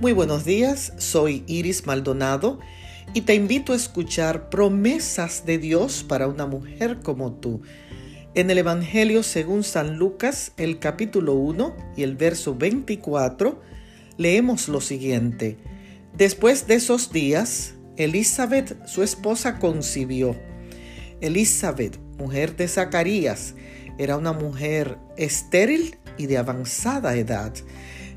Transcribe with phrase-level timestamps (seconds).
[0.00, 2.58] Muy buenos días, soy Iris Maldonado
[3.12, 7.60] y te invito a escuchar promesas de Dios para una mujer como tú.
[8.34, 13.60] En el Evangelio según San Lucas, el capítulo 1 y el verso 24,
[14.16, 15.58] leemos lo siguiente.
[16.16, 20.34] Después de esos días, Elizabeth, su esposa, concibió.
[21.20, 23.54] Elizabeth, mujer de Zacarías,
[23.98, 27.52] era una mujer estéril y de avanzada edad.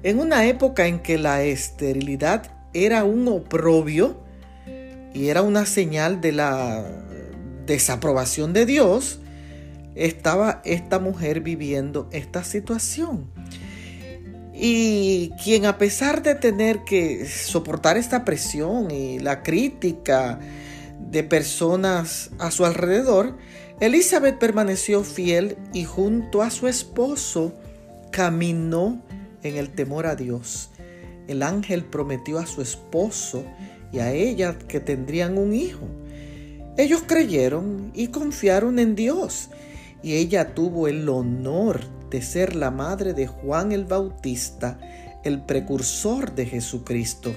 [0.03, 4.17] En una época en que la esterilidad era un oprobio
[5.13, 6.85] y era una señal de la
[7.65, 9.19] desaprobación de Dios,
[9.95, 13.31] estaba esta mujer viviendo esta situación.
[14.53, 20.39] Y quien a pesar de tener que soportar esta presión y la crítica
[20.99, 23.37] de personas a su alrededor,
[23.79, 27.53] Elizabeth permaneció fiel y junto a su esposo
[28.11, 29.01] caminó
[29.43, 30.71] en el temor a Dios.
[31.27, 33.43] El ángel prometió a su esposo
[33.91, 35.87] y a ella que tendrían un hijo.
[36.77, 39.49] Ellos creyeron y confiaron en Dios
[40.01, 44.77] y ella tuvo el honor de ser la madre de Juan el Bautista,
[45.23, 47.31] el precursor de Jesucristo.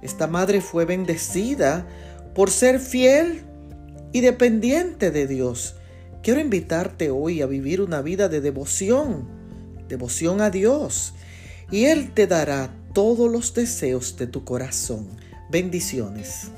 [0.00, 1.86] Esta madre fue bendecida
[2.34, 3.42] por ser fiel
[4.12, 5.76] y dependiente de Dios.
[6.22, 9.39] Quiero invitarte hoy a vivir una vida de devoción,
[9.90, 11.12] devoción a Dios
[11.70, 15.06] y Él te dará todos los deseos de tu corazón.
[15.50, 16.50] Bendiciones.